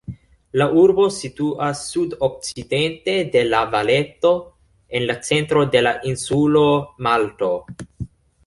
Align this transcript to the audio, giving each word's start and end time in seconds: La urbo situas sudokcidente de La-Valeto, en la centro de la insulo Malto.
La 0.59 0.65
urbo 0.83 1.03
situas 1.17 1.83
sudokcidente 1.89 3.15
de 3.37 3.43
La-Valeto, 3.51 4.33
en 5.01 5.07
la 5.11 5.19
centro 5.31 5.67
de 5.77 5.85
la 5.89 5.95
insulo 6.13 6.65
Malto. 7.11 7.53